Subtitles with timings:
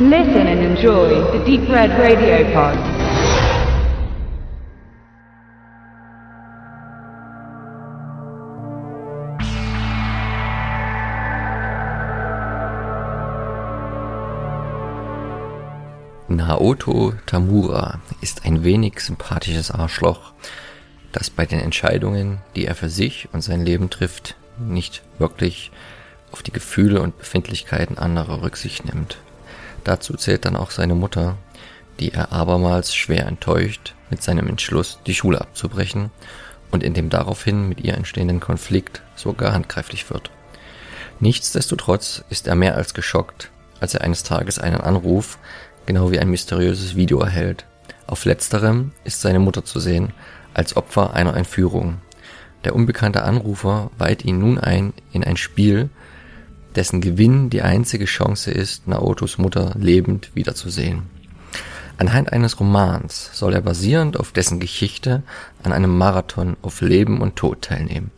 [0.00, 2.78] Listen and enjoy the Deep Red Radio Pod.
[16.28, 20.32] Naoto Tamura ist ein wenig sympathisches Arschloch,
[21.10, 25.72] das bei den Entscheidungen, die er für sich und sein Leben trifft, nicht wirklich
[26.30, 29.18] auf die Gefühle und Befindlichkeiten anderer Rücksicht nimmt.
[29.88, 31.38] Dazu zählt dann auch seine Mutter,
[31.98, 36.10] die er abermals schwer enttäuscht mit seinem Entschluss, die Schule abzubrechen
[36.70, 40.30] und in dem daraufhin mit ihr entstehenden Konflikt sogar handgreiflich wird.
[41.20, 45.38] Nichtsdestotrotz ist er mehr als geschockt, als er eines Tages einen Anruf,
[45.86, 47.64] genau wie ein mysteriöses Video erhält.
[48.06, 50.12] Auf letzterem ist seine Mutter zu sehen,
[50.52, 52.02] als Opfer einer Entführung.
[52.64, 55.88] Der unbekannte Anrufer weiht ihn nun ein in ein Spiel,
[56.78, 61.02] dessen Gewinn die einzige Chance ist, Naotos Mutter lebend wiederzusehen.
[61.96, 65.24] Anhand eines Romans soll er basierend auf dessen Geschichte
[65.64, 68.12] an einem Marathon auf Leben und Tod teilnehmen.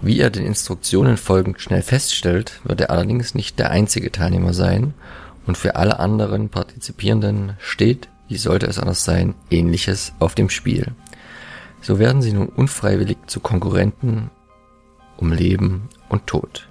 [0.00, 4.92] Wie er den Instruktionen folgend schnell feststellt, wird er allerdings nicht der einzige Teilnehmer sein
[5.46, 10.88] und für alle anderen Partizipierenden steht, wie sollte es anders sein, ähnliches auf dem Spiel.
[11.80, 14.32] So werden sie nun unfreiwillig zu Konkurrenten
[15.16, 16.68] um Leben und Tod.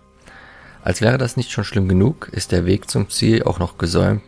[0.85, 4.21] Als wäre das nicht schon schlimm genug, ist der Weg zum Ziel auch noch gesäumt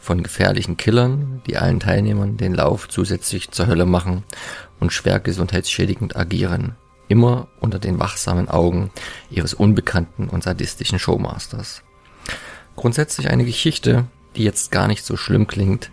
[0.00, 4.24] von gefährlichen Killern, die allen Teilnehmern den Lauf zusätzlich zur Hölle machen
[4.80, 6.74] und schwer gesundheitsschädigend agieren.
[7.06, 8.90] Immer unter den wachsamen Augen
[9.30, 11.82] ihres unbekannten und sadistischen Showmasters.
[12.74, 15.92] Grundsätzlich eine Geschichte, die jetzt gar nicht so schlimm klingt,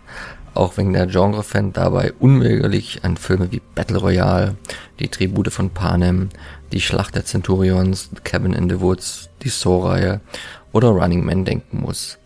[0.54, 4.56] auch wenn der Genre-Fan dabei unweigerlich an Filme wie Battle Royale,
[4.98, 6.28] die Tribute von Panem,
[6.72, 10.20] die Schlacht der Centurions, Cabin in the Woods, die Saw-Reihe
[10.72, 12.18] oder Running Man denken muss.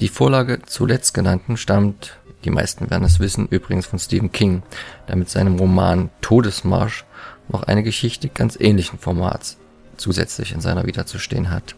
[0.00, 4.62] Die Vorlage zuletzt genannten stammt, die meisten werden es wissen, übrigens von Stephen King,
[5.08, 7.04] der mit seinem Roman Todesmarsch
[7.48, 9.58] noch eine Geschichte ganz ähnlichen Formats
[9.96, 11.74] zusätzlich in seiner Vita zu stehen hat.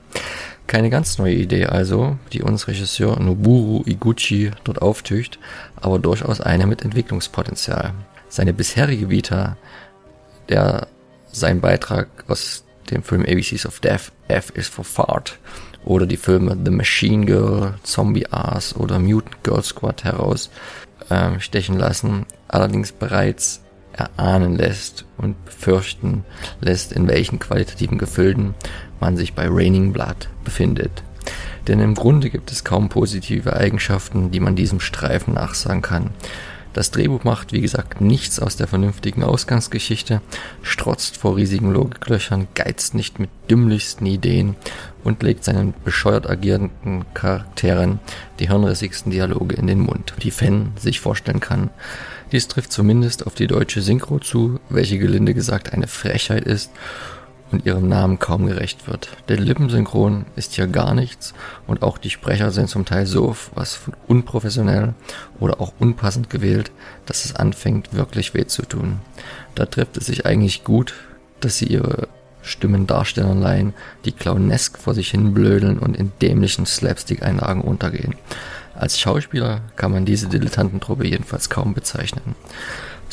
[0.66, 5.38] Keine ganz neue Idee also, die uns Regisseur Noburu Iguchi dort auftücht,
[5.76, 7.92] aber durchaus eine mit Entwicklungspotenzial.
[8.28, 9.56] Seine bisherige Vita,
[10.48, 10.88] der
[11.30, 15.38] sein Beitrag aus dem Film ABCs of Death, F is for Fart,
[15.84, 20.50] oder die Filme The Machine Girl, Zombie Ass oder Mutant Girl Squad heraus
[21.10, 23.60] äh, stechen lassen, allerdings bereits
[23.92, 26.24] erahnen lässt und befürchten
[26.60, 28.54] lässt, in welchen qualitativen Gefilden
[29.00, 31.02] man sich bei Raining Blood befindet.
[31.68, 36.10] Denn im Grunde gibt es kaum positive Eigenschaften, die man diesem Streifen nachsagen kann.
[36.74, 40.20] Das Drehbuch macht, wie gesagt, nichts aus der vernünftigen Ausgangsgeschichte,
[40.60, 44.56] strotzt vor riesigen Logiklöchern, geizt nicht mit dümmlichsten Ideen
[45.04, 48.00] und legt seinen bescheuert agierenden Charakteren
[48.40, 51.70] die hirnrissigsten Dialoge in den Mund, die Fan sich vorstellen kann.
[52.32, 56.72] Dies trifft zumindest auf die deutsche Synchro zu, welche gelinde gesagt eine Frechheit ist
[57.54, 59.08] und ihrem Namen kaum gerecht wird.
[59.28, 61.34] Der Lippensynchron ist hier gar nichts
[61.68, 64.94] und auch die Sprecher sind zum Teil so was von unprofessionell
[65.38, 66.72] oder auch unpassend gewählt,
[67.06, 68.98] dass es anfängt wirklich weh zu tun.
[69.54, 70.94] Da trifft es sich eigentlich gut,
[71.38, 72.08] dass sie ihre
[72.42, 73.72] Stimmen Darstellern leihen,
[74.04, 78.16] die clownesk vor sich hin blödeln und in dämlichen Slapstick-Einlagen untergehen.
[78.74, 82.34] Als Schauspieler kann man diese Dilettantentruppe jedenfalls kaum bezeichnen.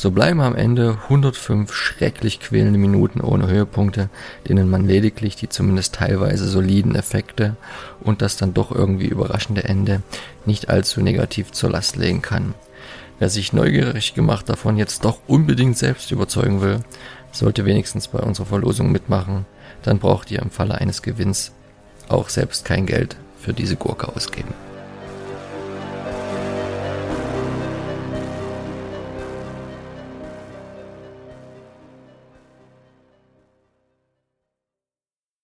[0.01, 4.09] So bleiben am Ende 105 schrecklich quälende Minuten ohne Höhepunkte,
[4.49, 7.55] denen man lediglich die zumindest teilweise soliden Effekte
[7.99, 10.01] und das dann doch irgendwie überraschende Ende
[10.43, 12.55] nicht allzu negativ zur Last legen kann.
[13.19, 16.79] Wer sich neugierig gemacht davon jetzt doch unbedingt selbst überzeugen will,
[17.31, 19.45] sollte wenigstens bei unserer Verlosung mitmachen,
[19.83, 21.51] dann braucht ihr im Falle eines Gewinns
[22.09, 24.70] auch selbst kein Geld für diese Gurke ausgeben.